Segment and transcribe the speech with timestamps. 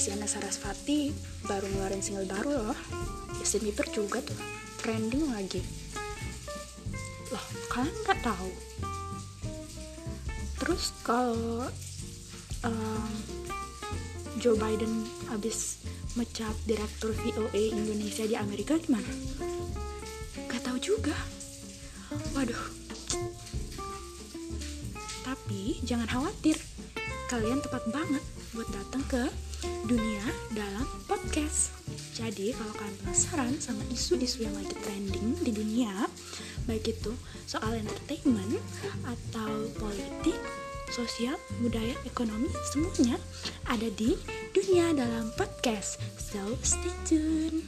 [0.00, 1.12] Isyana Sarasvati
[1.44, 2.78] baru ngeluarin single baru loh
[3.36, 4.40] Justin Bieber juga tuh
[4.80, 5.60] trending lagi
[7.28, 8.48] loh kalian nggak tahu
[10.56, 11.68] terus kalau
[12.64, 13.12] um,
[14.40, 15.84] Joe Biden habis
[16.16, 19.12] mecat direktur VOA Indonesia di Amerika gimana?
[20.48, 21.12] Gak tahu juga.
[22.32, 22.64] Waduh.
[25.28, 26.56] Tapi jangan khawatir,
[27.28, 28.24] kalian tepat banget
[28.56, 29.28] buat datang ke
[29.88, 31.74] dunia dalam podcast.
[32.14, 36.06] Jadi kalau kalian penasaran sama isu-isu yang lagi trending di dunia,
[36.68, 37.12] baik itu
[37.48, 38.60] soal entertainment
[39.08, 40.36] atau politik,
[40.92, 43.16] sosial, budaya, ekonomi, semuanya
[43.70, 44.18] ada di
[44.52, 46.02] dunia dalam podcast.
[46.18, 47.64] So stay tuned.